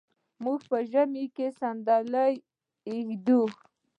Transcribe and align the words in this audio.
موږ 0.43 0.59
په 0.71 0.77
ژمي 0.91 1.25
کې 1.35 1.47
صندلی 1.59 2.31
ږدو. 3.07 3.41